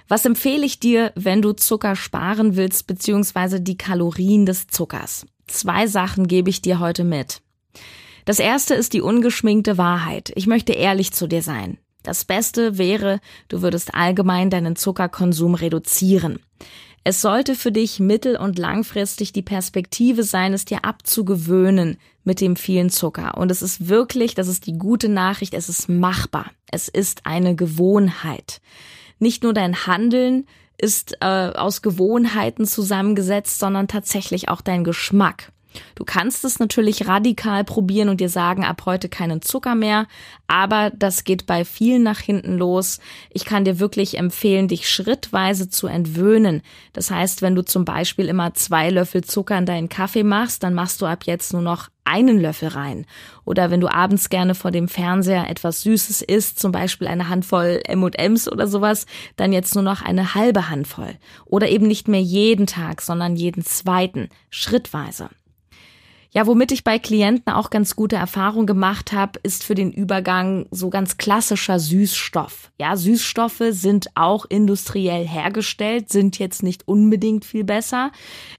was 0.08 0.26
empfehle 0.26 0.64
ich 0.64 0.80
dir, 0.80 1.12
wenn 1.16 1.42
du 1.42 1.54
Zucker 1.54 1.96
sparen 1.96 2.56
willst, 2.56 2.86
beziehungsweise 2.86 3.60
die 3.60 3.78
Kalorien 3.78 4.46
des 4.46 4.68
Zuckers? 4.68 5.26
Zwei 5.48 5.88
Sachen 5.88 6.28
gebe 6.28 6.52
ich 6.52 6.62
dir 6.62 6.80
heute 6.80 7.04
mit. 7.04 7.42
Das 8.26 8.38
erste 8.38 8.76
ist 8.76 8.94
die 8.94 9.02
ungeschminkte 9.02 9.80
Wahrheit. 9.80 10.32
Ich 10.36 10.46
möchte 10.46 10.74
ehrlich 10.74 11.14
zu 11.14 11.26
dir 11.26 11.42
sein. 11.42 11.80
Das 12.08 12.24
Beste 12.24 12.78
wäre, 12.78 13.20
du 13.50 13.62
würdest 13.62 13.94
allgemein 13.94 14.50
deinen 14.50 14.78
Zuckerkonsum 14.78 15.56
reduzieren. 15.56 16.40
Es 17.04 17.22
sollte 17.22 17.54
für 17.54 17.74
dich 17.74 18.00
mittel- 18.00 18.38
und 18.38 18.58
langfristig 18.58 19.34
die 19.34 19.42
Perspektive 19.42 20.24
sein, 20.24 20.54
es 20.54 20.64
dir 20.64 20.86
abzugewöhnen 20.86 21.98
mit 22.24 22.40
dem 22.40 22.56
vielen 22.56 22.90
Zucker. 22.90 23.38
Und 23.38 23.52
es 23.52 23.62
ist 23.62 23.90
wirklich, 23.90 24.36
das 24.36 24.48
ist 24.48 24.68
die 24.68 24.78
gute 24.78 25.10
Nachricht, 25.10 25.54
es 25.54 25.68
ist 25.68 25.90
machbar. 25.90 26.52
Es 26.72 26.88
ist 26.88 27.26
eine 27.26 27.58
Gewohnheit. 27.58 28.62
Nicht 29.20 29.44
nur 29.44 29.54
dein 29.54 29.86
Handeln 29.86 30.48
ist 30.78 31.18
äh, 31.20 31.26
aus 31.26 31.82
Gewohnheiten 31.82 32.66
zusammengesetzt, 32.66 33.60
sondern 33.60 33.90
tatsächlich 33.90 34.48
auch 34.48 34.62
dein 34.62 34.86
Geschmack. 34.86 35.52
Du 35.96 36.06
kannst 36.06 36.46
es 36.46 36.60
natürlich 36.60 37.08
radikal 37.08 37.64
probieren 37.64 38.10
und 38.10 38.22
dir 38.22 38.30
sagen, 38.30 38.64
ab 38.64 38.84
heute 38.86 39.10
keinen 39.10 39.42
Zucker 39.42 39.76
mehr, 39.76 40.08
aber 40.48 40.92
das 40.96 41.24
geht 41.24 41.46
bei 41.46 41.66
vielen 41.66 42.04
nach 42.04 42.20
hinten 42.20 42.58
los. 42.58 43.00
Ich 43.32 43.46
kann 43.46 43.66
dir 43.66 43.80
wirklich 43.80 44.18
empfehlen, 44.18 44.68
dich 44.68 44.90
schrittweise 44.90 45.70
zu 45.70 45.88
entwöhnen. 45.88 46.62
Das 46.94 47.12
heißt, 47.12 47.42
wenn 47.42 47.56
du 47.56 47.64
zum 47.64 47.86
Beispiel 47.86 48.28
immer 48.28 48.54
zwei 48.54 48.90
Löffel 48.90 49.24
Zucker 49.24 49.58
in 49.58 49.66
deinen 49.66 49.90
Kaffee 49.90 50.24
machst, 50.24 50.64
dann 50.64 50.74
machst 50.74 51.02
du 51.02 51.06
ab 51.06 51.24
jetzt 51.26 51.54
nur 51.54 51.62
noch 51.62 51.90
einen 52.08 52.40
Löffel 52.40 52.70
rein. 52.70 53.06
Oder 53.44 53.70
wenn 53.70 53.82
du 53.82 53.90
abends 53.90 54.30
gerne 54.30 54.56
vor 54.56 54.72
dem 54.72 54.88
Fernseher 54.88 55.50
etwas 55.50 55.82
Süßes 55.82 56.22
isst, 56.22 56.60
zum 56.60 56.72
Beispiel 56.72 57.08
eine 57.08 57.30
Handvoll 57.30 57.82
M&Ms 57.84 58.50
oder 58.50 58.68
sowas, 58.68 59.06
dann 59.36 59.52
jetzt 59.52 59.76
nur 59.76 59.84
noch 59.84 60.02
eine 60.02 60.34
halbe 60.34 60.70
Handvoll. 60.70 61.16
Oder 61.46 61.70
eben 61.70 61.88
nicht 61.88 62.08
mehr 62.08 62.22
jeden 62.22 62.66
Tag, 62.66 63.02
sondern 63.02 63.36
jeden 63.36 63.64
zweiten, 63.64 64.30
schrittweise. 64.50 65.30
Ja, 66.38 66.46
womit 66.46 66.72
ich 66.72 66.84
bei 66.84 67.00
Klienten 67.00 67.52
auch 67.52 67.72
ganz 67.72 67.96
gute 67.96 68.16
Erfahrungen 68.16 68.68
gemacht 68.68 69.12
habe, 69.12 69.40
ist 69.42 69.64
für 69.64 69.74
den 69.74 69.92
Übergang 69.92 70.68
so 70.70 70.92
ganz 70.92 71.18
klassischer 71.18 71.80
Süßstoff. 71.80 72.72
Ja, 72.80 72.96
Süßstoffe 72.96 73.64
sind 73.72 74.10
auch 74.14 74.46
industriell 74.46 75.28
hergestellt, 75.28 76.10
sind 76.10 76.38
jetzt 76.38 76.62
nicht 76.62 76.88
unbedingt 76.88 77.44
viel 77.44 77.64
besser. 77.64 78.12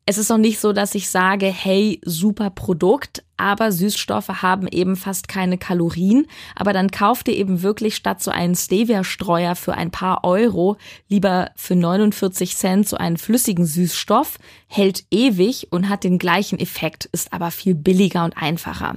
Es 0.07 0.19
ist 0.19 0.33
auch 0.33 0.39
nicht 0.39 0.59
so, 0.59 0.73
dass 0.73 0.97
ich 0.97 1.09
sage, 1.09 1.47
hey, 1.47 2.01
super 2.05 2.51
Produkt, 2.51 3.23
aber 3.39 3.73
Süßstoffe 3.73 4.43
haben 4.43 4.69
eben 4.69 4.97
fast 4.97 5.29
keine 5.29 5.57
Kalorien. 5.57 6.27
Aber 6.55 6.73
dann 6.73 6.91
kauft 6.91 7.29
ihr 7.29 7.37
eben 7.37 7.63
wirklich 7.63 7.97
statt 7.97 8.23
so 8.23 8.31
einen 8.31 8.55
Stevia-Streuer 8.55 9.55
für 9.55 9.75
ein 9.75 9.91
paar 9.91 10.25
Euro 10.25 10.77
lieber 11.09 11.51
für 11.57 11.77
49 11.77 12.57
Cent 12.57 12.89
so 12.89 12.97
einen 12.97 13.17
flüssigen 13.17 13.65
Süßstoff, 13.65 14.39
hält 14.67 15.05
ewig 15.11 15.69
und 15.71 15.89
hat 15.89 16.05
den 16.05 16.19
gleichen 16.19 16.59
Effekt, 16.59 17.07
ist 17.07 17.33
aber 17.33 17.51
viel 17.51 17.75
billiger 17.75 18.25
und 18.25 18.37
einfacher. 18.37 18.97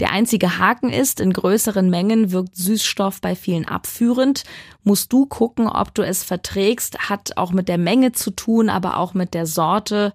Der 0.00 0.12
einzige 0.12 0.58
Haken 0.58 0.88
ist, 0.88 1.20
in 1.20 1.32
größeren 1.32 1.90
Mengen 1.90 2.32
wirkt 2.32 2.56
Süßstoff 2.56 3.20
bei 3.20 3.36
vielen 3.36 3.68
abführend. 3.68 4.44
Musst 4.82 5.12
du 5.12 5.26
gucken, 5.26 5.68
ob 5.68 5.94
du 5.94 6.02
es 6.02 6.24
verträgst, 6.24 7.10
hat 7.10 7.36
auch 7.36 7.52
mit 7.52 7.68
der 7.68 7.76
Menge 7.76 8.12
zu 8.12 8.30
tun, 8.30 8.70
aber 8.70 8.96
auch 8.96 9.12
mit 9.12 9.34
der 9.34 9.44
Sorte. 9.44 10.14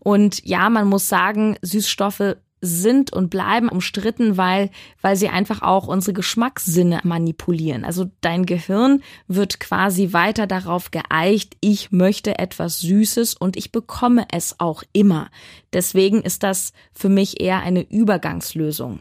Und 0.00 0.44
ja, 0.44 0.68
man 0.68 0.86
muss 0.86 1.08
sagen, 1.08 1.56
Süßstoffe 1.62 2.36
sind 2.62 3.12
und 3.12 3.28
bleiben 3.28 3.68
umstritten, 3.68 4.36
weil, 4.36 4.70
weil 5.02 5.16
sie 5.16 5.28
einfach 5.28 5.60
auch 5.60 5.88
unsere 5.88 6.14
Geschmackssinne 6.14 7.00
manipulieren. 7.02 7.84
Also 7.84 8.06
dein 8.20 8.46
Gehirn 8.46 9.02
wird 9.26 9.60
quasi 9.60 10.12
weiter 10.12 10.46
darauf 10.46 10.92
geeicht, 10.92 11.56
ich 11.60 11.90
möchte 11.90 12.38
etwas 12.38 12.78
Süßes 12.78 13.34
und 13.34 13.56
ich 13.56 13.72
bekomme 13.72 14.26
es 14.32 14.60
auch 14.60 14.84
immer. 14.92 15.28
Deswegen 15.72 16.22
ist 16.22 16.44
das 16.44 16.72
für 16.92 17.08
mich 17.08 17.40
eher 17.40 17.60
eine 17.60 17.82
Übergangslösung. 17.82 19.00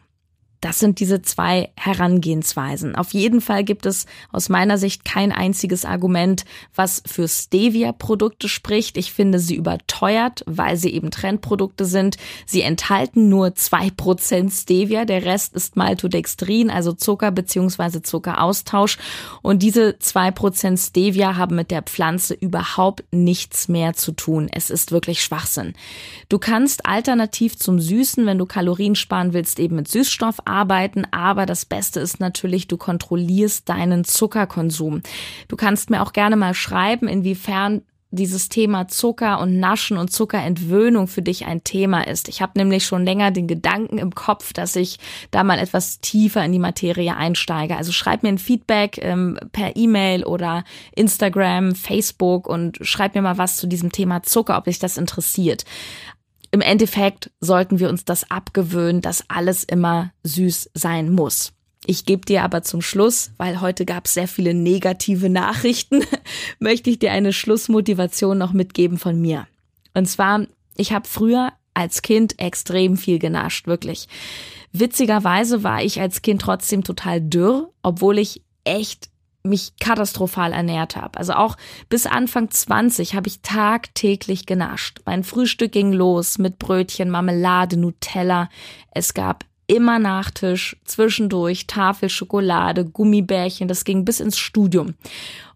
Das 0.61 0.77
sind 0.77 0.99
diese 0.99 1.23
zwei 1.23 1.71
Herangehensweisen. 1.75 2.95
Auf 2.95 3.13
jeden 3.13 3.41
Fall 3.41 3.63
gibt 3.63 3.87
es 3.87 4.05
aus 4.31 4.47
meiner 4.47 4.77
Sicht 4.77 5.03
kein 5.03 5.31
einziges 5.31 5.85
Argument, 5.85 6.45
was 6.75 7.01
für 7.05 7.27
Stevia-Produkte 7.27 8.47
spricht. 8.47 8.95
Ich 8.95 9.11
finde 9.11 9.39
sie 9.39 9.55
überteuert, 9.55 10.43
weil 10.45 10.77
sie 10.77 10.91
eben 10.93 11.09
Trendprodukte 11.09 11.85
sind. 11.85 12.17
Sie 12.45 12.61
enthalten 12.61 13.27
nur 13.27 13.55
zwei 13.55 13.89
Prozent 13.89 14.53
Stevia, 14.53 15.05
der 15.05 15.25
Rest 15.25 15.55
ist 15.55 15.75
Maltodextrin, 15.77 16.69
also 16.69 16.93
Zucker 16.93 17.31
beziehungsweise 17.31 18.03
Zuckeraustausch. 18.03 18.99
Und 19.41 19.63
diese 19.63 19.97
zwei 19.97 20.29
Prozent 20.29 20.79
Stevia 20.79 21.37
haben 21.37 21.55
mit 21.55 21.71
der 21.71 21.81
Pflanze 21.81 22.35
überhaupt 22.35 23.03
nichts 23.11 23.67
mehr 23.67 23.93
zu 23.93 24.11
tun. 24.11 24.47
Es 24.53 24.69
ist 24.69 24.91
wirklich 24.91 25.23
Schwachsinn. 25.23 25.73
Du 26.29 26.37
kannst 26.37 26.85
alternativ 26.85 27.57
zum 27.57 27.79
Süßen, 27.79 28.27
wenn 28.27 28.37
du 28.37 28.45
Kalorien 28.45 28.93
sparen 28.93 29.33
willst, 29.33 29.59
eben 29.59 29.77
mit 29.77 29.87
Süßstoff 29.87 30.37
arbeiten, 30.51 31.07
aber 31.11 31.45
das 31.45 31.65
Beste 31.65 31.99
ist 31.99 32.19
natürlich, 32.19 32.67
du 32.67 32.77
kontrollierst 32.77 33.67
deinen 33.69 34.03
Zuckerkonsum. 34.03 35.01
Du 35.47 35.55
kannst 35.55 35.89
mir 35.89 36.01
auch 36.01 36.13
gerne 36.13 36.35
mal 36.35 36.53
schreiben, 36.53 37.07
inwiefern 37.07 37.81
dieses 38.11 38.49
Thema 38.49 38.89
Zucker 38.89 39.39
und 39.39 39.57
Naschen 39.57 39.97
und 39.97 40.11
Zuckerentwöhnung 40.11 41.07
für 41.07 41.21
dich 41.21 41.45
ein 41.45 41.63
Thema 41.63 42.05
ist. 42.05 42.27
Ich 42.27 42.41
habe 42.41 42.59
nämlich 42.59 42.85
schon 42.85 43.05
länger 43.05 43.31
den 43.31 43.47
Gedanken 43.47 43.97
im 43.97 44.13
Kopf, 44.13 44.51
dass 44.51 44.75
ich 44.75 44.99
da 45.31 45.43
mal 45.43 45.59
etwas 45.59 46.01
tiefer 46.01 46.43
in 46.43 46.51
die 46.51 46.59
Materie 46.59 47.15
einsteige. 47.15 47.77
Also 47.77 47.93
schreib 47.93 48.23
mir 48.23 48.29
ein 48.29 48.37
Feedback 48.37 48.99
ähm, 49.01 49.39
per 49.53 49.77
E-Mail 49.77 50.25
oder 50.25 50.65
Instagram, 50.93 51.73
Facebook 51.73 52.47
und 52.47 52.77
schreib 52.81 53.15
mir 53.15 53.21
mal 53.21 53.37
was 53.37 53.55
zu 53.55 53.65
diesem 53.65 53.93
Thema 53.93 54.23
Zucker, 54.23 54.57
ob 54.57 54.65
dich 54.65 54.79
das 54.79 54.97
interessiert. 54.97 55.63
Im 56.51 56.61
Endeffekt 56.61 57.31
sollten 57.39 57.79
wir 57.79 57.89
uns 57.89 58.03
das 58.03 58.29
abgewöhnen, 58.29 59.01
dass 59.01 59.23
alles 59.29 59.63
immer 59.63 60.11
süß 60.23 60.71
sein 60.73 61.11
muss. 61.11 61.53
Ich 61.85 62.05
gebe 62.05 62.25
dir 62.25 62.43
aber 62.43 62.61
zum 62.61 62.81
Schluss, 62.81 63.31
weil 63.37 63.61
heute 63.61 63.85
gab 63.85 64.05
es 64.05 64.13
sehr 64.13 64.27
viele 64.27 64.53
negative 64.53 65.29
Nachrichten, 65.29 66.03
möchte 66.59 66.89
ich 66.89 66.99
dir 66.99 67.11
eine 67.11 67.33
Schlussmotivation 67.33 68.37
noch 68.37 68.53
mitgeben 68.53 68.99
von 68.99 69.19
mir. 69.19 69.47
Und 69.93 70.07
zwar, 70.07 70.45
ich 70.75 70.93
habe 70.93 71.07
früher 71.07 71.53
als 71.73 72.01
Kind 72.01 72.37
extrem 72.37 72.97
viel 72.97 73.17
genascht, 73.17 73.65
wirklich. 73.65 74.07
Witzigerweise 74.73 75.63
war 75.63 75.83
ich 75.83 75.99
als 75.99 76.21
Kind 76.21 76.41
trotzdem 76.41 76.83
total 76.83 77.21
dürr, 77.21 77.71
obwohl 77.81 78.19
ich 78.19 78.41
echt 78.63 79.10
mich 79.43 79.73
katastrophal 79.79 80.53
ernährt 80.53 80.95
habe. 80.95 81.17
Also 81.17 81.33
auch 81.33 81.57
bis 81.89 82.05
Anfang 82.05 82.49
20 82.49 83.15
habe 83.15 83.27
ich 83.27 83.41
tagtäglich 83.41 84.45
genascht. 84.45 85.01
Mein 85.05 85.23
Frühstück 85.23 85.71
ging 85.71 85.93
los 85.93 86.37
mit 86.37 86.59
Brötchen, 86.59 87.09
Marmelade, 87.09 87.77
Nutella. 87.77 88.49
Es 88.93 89.13
gab 89.13 89.45
immer 89.67 89.99
Nachtisch, 89.99 90.77
zwischendurch 90.85 91.65
Tafel 91.67 92.09
Schokolade, 92.09 92.85
Gummibärchen, 92.85 93.67
das 93.67 93.85
ging 93.85 94.05
bis 94.05 94.19
ins 94.19 94.37
Studium. 94.37 94.95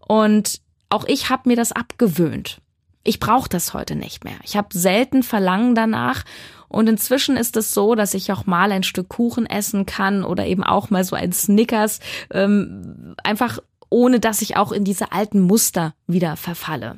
Und 0.00 0.60
auch 0.88 1.04
ich 1.06 1.30
habe 1.30 1.48
mir 1.48 1.56
das 1.56 1.72
abgewöhnt. 1.72 2.60
Ich 3.04 3.20
brauche 3.20 3.48
das 3.48 3.74
heute 3.74 3.94
nicht 3.94 4.24
mehr. 4.24 4.36
Ich 4.42 4.56
habe 4.56 4.68
selten 4.72 5.22
Verlangen 5.22 5.74
danach 5.74 6.24
und 6.68 6.88
inzwischen 6.88 7.36
ist 7.36 7.56
es 7.56 7.72
so, 7.72 7.94
dass 7.94 8.14
ich 8.14 8.32
auch 8.32 8.46
mal 8.46 8.72
ein 8.72 8.82
Stück 8.82 9.08
Kuchen 9.08 9.46
essen 9.46 9.86
kann 9.86 10.24
oder 10.24 10.46
eben 10.46 10.64
auch 10.64 10.90
mal 10.90 11.04
so 11.04 11.14
ein 11.14 11.32
Snickers, 11.32 12.00
ähm, 12.32 13.14
einfach 13.22 13.60
ohne 13.90 14.20
dass 14.20 14.42
ich 14.42 14.56
auch 14.56 14.72
in 14.72 14.84
diese 14.84 15.12
alten 15.12 15.40
Muster 15.40 15.94
wieder 16.06 16.36
verfalle. 16.36 16.96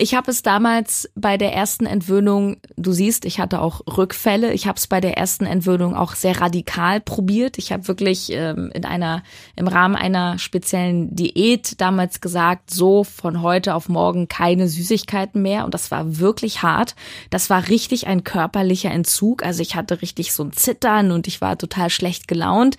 Ich 0.00 0.14
habe 0.14 0.30
es 0.30 0.42
damals 0.42 1.10
bei 1.16 1.36
der 1.36 1.54
ersten 1.54 1.84
Entwöhnung, 1.84 2.58
du 2.76 2.92
siehst, 2.92 3.24
ich 3.24 3.40
hatte 3.40 3.60
auch 3.60 3.80
Rückfälle. 3.96 4.52
Ich 4.52 4.68
habe 4.68 4.78
es 4.78 4.86
bei 4.86 5.00
der 5.00 5.18
ersten 5.18 5.44
Entwöhnung 5.44 5.96
auch 5.96 6.14
sehr 6.14 6.40
radikal 6.40 7.00
probiert. 7.00 7.58
Ich 7.58 7.72
habe 7.72 7.88
wirklich 7.88 8.30
ähm, 8.30 8.70
in 8.72 8.84
einer 8.84 9.24
im 9.56 9.66
Rahmen 9.66 9.96
einer 9.96 10.38
speziellen 10.38 11.16
Diät 11.16 11.80
damals 11.80 12.20
gesagt, 12.20 12.70
so 12.70 13.02
von 13.02 13.42
heute 13.42 13.74
auf 13.74 13.88
morgen 13.88 14.28
keine 14.28 14.68
Süßigkeiten 14.68 15.42
mehr 15.42 15.64
und 15.64 15.74
das 15.74 15.90
war 15.90 16.20
wirklich 16.20 16.62
hart. 16.62 16.94
Das 17.30 17.50
war 17.50 17.66
richtig 17.66 18.06
ein 18.06 18.22
körperlicher 18.22 18.92
Entzug, 18.92 19.42
also 19.42 19.62
ich 19.62 19.74
hatte 19.74 20.00
richtig 20.00 20.32
so 20.32 20.44
ein 20.44 20.52
Zittern 20.52 21.10
und 21.10 21.26
ich 21.26 21.40
war 21.40 21.58
total 21.58 21.90
schlecht 21.90 22.28
gelaunt. 22.28 22.76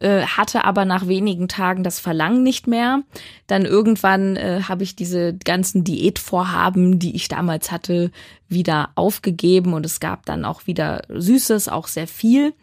Äh, 0.00 0.22
hatte 0.22 0.64
aber 0.64 0.86
nach 0.86 1.08
wenigen 1.08 1.46
Tagen 1.46 1.84
das 1.84 2.00
Verlangen 2.00 2.42
nicht 2.42 2.66
mehr. 2.66 3.02
Dann 3.46 3.66
irgendwann 3.66 4.36
äh, 4.36 4.62
habe 4.66 4.82
ich 4.82 4.96
diese 4.96 5.34
ganzen 5.34 5.84
Diätvorhaben, 5.84 6.98
die 6.98 7.14
ich 7.14 7.28
damals 7.28 7.70
hatte, 7.70 8.10
wieder 8.48 8.88
aufgegeben 8.94 9.74
und 9.74 9.84
es 9.84 10.00
gab 10.00 10.24
dann 10.24 10.46
auch 10.46 10.66
wieder 10.66 11.02
Süßes, 11.10 11.68
auch 11.68 11.86
sehr 11.86 12.06
viel. 12.06 12.54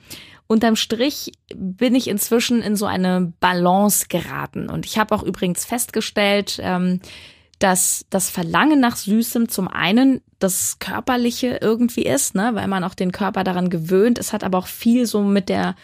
Unterm 0.48 0.76
Strich 0.76 1.32
bin 1.56 1.94
ich 1.94 2.08
inzwischen 2.08 2.64
in 2.64 2.76
so 2.76 2.88
eine 2.88 3.32
Balance 3.40 4.08
geraten. 4.10 4.68
Und 4.68 4.88
ich 4.88 4.98
habe 4.98 5.14
auch 5.14 5.22
übrigens 5.22 5.64
festgestellt, 5.64 6.60
ähm, 6.60 7.02
dass 7.60 8.08
das 8.10 8.32
Verlangen 8.32 8.80
nach 8.80 8.96
Süßem 8.96 9.48
zum 9.48 9.68
einen 9.68 10.22
das 10.40 10.80
Körperliche 10.80 11.60
irgendwie 11.62 12.04
ist, 12.04 12.34
ne, 12.34 12.52
weil 12.54 12.68
man 12.68 12.84
auch 12.84 12.96
den 12.96 13.12
Körper 13.12 13.44
daran 13.44 13.70
gewöhnt. 13.70 14.18
Es 14.18 14.34
hat 14.34 14.44
aber 14.44 14.58
auch 14.58 14.68
viel 14.68 15.06
so 15.06 15.22
mit 15.22 15.50
der 15.50 15.76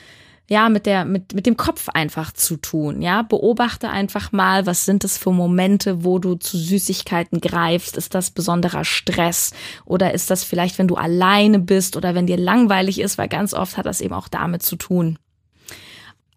ja, 0.50 0.67
mit 0.67 0.85
der, 0.85 1.05
mit, 1.05 1.33
mit 1.33 1.45
dem 1.45 1.55
Kopf 1.55 1.88
einfach 1.89 2.33
zu 2.33 2.57
tun, 2.57 3.01
ja. 3.01 3.21
Beobachte 3.21 3.89
einfach 3.89 4.31
mal, 4.31 4.65
was 4.65 4.85
sind 4.85 5.03
es 5.03 5.17
für 5.17 5.31
Momente, 5.31 6.03
wo 6.03 6.19
du 6.19 6.35
zu 6.35 6.57
Süßigkeiten 6.57 7.39
greifst? 7.39 7.95
Ist 7.95 8.13
das 8.13 8.31
besonderer 8.31 8.83
Stress? 8.83 9.53
Oder 9.85 10.13
ist 10.13 10.29
das 10.29 10.43
vielleicht, 10.43 10.77
wenn 10.79 10.89
du 10.89 10.95
alleine 10.95 11.59
bist 11.59 11.95
oder 11.95 12.13
wenn 12.13 12.27
dir 12.27 12.38
langweilig 12.38 13.00
ist? 13.00 13.17
Weil 13.17 13.29
ganz 13.29 13.53
oft 13.53 13.77
hat 13.77 13.85
das 13.85 14.01
eben 14.01 14.13
auch 14.13 14.27
damit 14.27 14.63
zu 14.63 14.75
tun. 14.75 15.17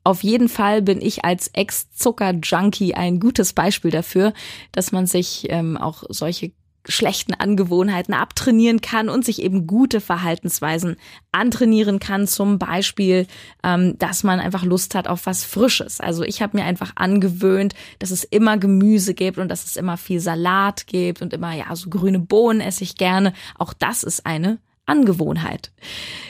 Auf 0.04 0.22
jeden 0.22 0.48
Fall 0.48 0.82
bin 0.82 1.02
ich 1.02 1.24
als 1.24 1.48
Ex-Zucker-Junkie 1.48 2.94
ein 2.94 3.18
gutes 3.18 3.54
Beispiel 3.54 3.90
dafür, 3.90 4.34
dass 4.70 4.92
man 4.92 5.08
sich 5.08 5.46
ähm, 5.50 5.76
auch 5.76 6.04
solche 6.08 6.52
schlechten 6.88 7.34
Angewohnheiten 7.34 8.14
abtrainieren 8.14 8.80
kann 8.80 9.08
und 9.08 9.24
sich 9.24 9.42
eben 9.42 9.66
gute 9.66 10.00
Verhaltensweisen 10.00 10.96
antrainieren 11.32 11.98
kann. 11.98 12.26
Zum 12.26 12.58
Beispiel, 12.58 13.26
ähm, 13.62 13.98
dass 13.98 14.24
man 14.24 14.40
einfach 14.40 14.64
Lust 14.64 14.94
hat 14.94 15.08
auf 15.08 15.26
was 15.26 15.44
Frisches. 15.44 16.00
Also 16.00 16.22
ich 16.22 16.42
habe 16.42 16.56
mir 16.56 16.64
einfach 16.64 16.92
angewöhnt, 16.96 17.74
dass 17.98 18.10
es 18.10 18.24
immer 18.24 18.58
Gemüse 18.58 19.14
gibt 19.14 19.38
und 19.38 19.48
dass 19.48 19.64
es 19.64 19.76
immer 19.76 19.96
viel 19.96 20.20
Salat 20.20 20.86
gibt 20.86 21.22
und 21.22 21.32
immer, 21.32 21.54
ja, 21.54 21.74
so 21.74 21.90
grüne 21.90 22.18
Bohnen 22.18 22.60
esse 22.60 22.84
ich 22.84 22.96
gerne. 22.96 23.32
Auch 23.58 23.72
das 23.72 24.02
ist 24.02 24.26
eine 24.26 24.58
Angewohnheit. 24.86 25.72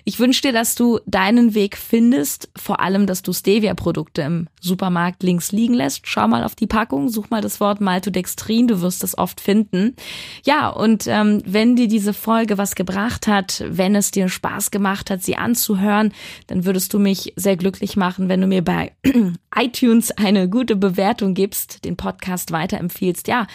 Ich 0.04 0.18
wünsche 0.18 0.42
dir, 0.42 0.52
dass 0.52 0.74
du 0.74 0.98
deinen 1.06 1.54
Weg 1.54 1.76
findest, 1.76 2.48
vor 2.56 2.80
allem, 2.80 3.06
dass 3.06 3.22
du 3.22 3.32
Stevia-Produkte 3.32 4.22
im 4.22 4.48
Supermarkt 4.60 5.22
links 5.22 5.52
liegen 5.52 5.74
lässt. 5.74 6.06
Schau 6.06 6.26
mal 6.26 6.42
auf 6.44 6.54
die 6.54 6.66
Packung, 6.66 7.08
such 7.08 7.30
mal 7.30 7.42
das 7.42 7.60
Wort 7.60 7.80
Maltodextrin, 7.80 8.68
du 8.68 8.80
wirst 8.80 9.04
es 9.04 9.18
oft 9.18 9.40
finden. 9.40 9.94
Ja, 10.44 10.68
und 10.68 11.06
ähm, 11.06 11.42
wenn 11.44 11.76
dir 11.76 11.88
diese 11.88 12.14
Folge 12.14 12.56
was 12.56 12.74
gebracht 12.74 13.26
hat, 13.26 13.64
wenn 13.68 13.94
es 13.94 14.10
dir 14.10 14.28
Spaß 14.28 14.70
gemacht 14.70 15.10
hat, 15.10 15.22
sie 15.22 15.36
anzuhören, 15.36 16.12
dann 16.46 16.64
würdest 16.64 16.94
du 16.94 16.98
mich 16.98 17.32
sehr 17.36 17.56
glücklich 17.56 17.96
machen, 17.96 18.28
wenn 18.28 18.40
du 18.40 18.46
mir 18.46 18.62
bei 18.62 18.92
iTunes 19.54 20.12
eine 20.12 20.48
gute 20.48 20.76
Bewertung 20.76 21.34
gibst, 21.34 21.84
den 21.84 21.96
Podcast 21.96 22.52
weiterempfiehlst. 22.52 23.28
Ja, 23.28 23.46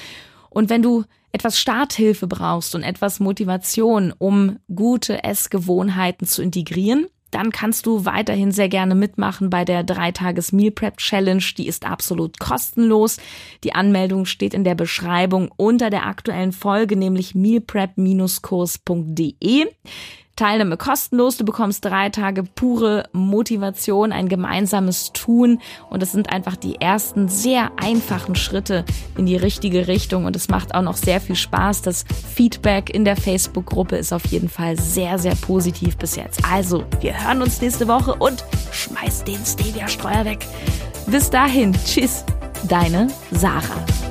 und 0.49 0.69
wenn 0.69 0.81
du 0.81 1.05
etwas 1.31 1.59
Starthilfe 1.59 2.27
brauchst 2.27 2.75
und 2.75 2.83
etwas 2.83 3.19
Motivation, 3.19 4.13
um 4.17 4.59
gute 4.73 5.23
Essgewohnheiten 5.23 6.27
zu 6.27 6.41
integrieren, 6.41 7.07
dann 7.31 7.51
kannst 7.51 7.85
du 7.85 8.05
weiterhin 8.05 8.51
sehr 8.51 8.69
gerne 8.69 8.93
mitmachen 8.93 9.49
bei 9.49 9.63
der 9.63 9.85
3-Tages 9.85 10.51
Meal 10.51 10.71
Prep 10.71 10.97
Challenge. 10.97 11.43
Die 11.57 11.67
ist 11.67 11.85
absolut 11.85 12.39
kostenlos. 12.39 13.17
Die 13.63 13.73
Anmeldung 13.73 14.25
steht 14.25 14.53
in 14.53 14.65
der 14.65 14.75
Beschreibung 14.75 15.49
unter 15.55 15.89
der 15.89 16.05
aktuellen 16.05 16.51
Folge, 16.51 16.97
nämlich 16.97 17.33
mealprep-kurs.de. 17.33 19.67
Teilnahme 20.35 20.77
kostenlos. 20.77 21.37
Du 21.37 21.45
bekommst 21.45 21.85
drei 21.85 22.09
Tage 22.09 22.43
pure 22.43 23.09
Motivation, 23.11 24.11
ein 24.11 24.29
gemeinsames 24.29 25.11
Tun. 25.13 25.59
Und 25.89 26.01
es 26.03 26.11
sind 26.11 26.31
einfach 26.31 26.55
die 26.55 26.79
ersten 26.81 27.27
sehr 27.27 27.71
einfachen 27.77 28.35
Schritte 28.35 28.85
in 29.17 29.25
die 29.25 29.35
richtige 29.35 29.87
Richtung. 29.87 30.25
Und 30.25 30.35
es 30.35 30.49
macht 30.49 30.73
auch 30.75 30.81
noch 30.81 30.97
sehr 30.97 31.21
viel 31.21 31.35
Spaß. 31.35 31.81
Das 31.81 32.05
Feedback 32.33 32.89
in 32.89 33.05
der 33.05 33.15
Facebook-Gruppe 33.15 33.97
ist 33.97 34.13
auf 34.13 34.25
jeden 34.27 34.49
Fall 34.49 34.77
sehr, 34.79 35.17
sehr 35.19 35.35
positiv 35.35 35.97
bis 35.97 36.15
jetzt. 36.15 36.41
Also, 36.51 36.83
wir 36.99 37.23
hören 37.23 37.41
uns 37.41 37.61
nächste 37.61 37.87
Woche 37.87 38.15
und 38.15 38.43
schmeiß 38.71 39.23
den 39.23 39.43
Stevia-Streuer 39.45 40.25
weg. 40.25 40.45
Bis 41.07 41.29
dahin, 41.29 41.73
tschüss, 41.85 42.23
deine 42.67 43.07
Sarah. 43.31 44.10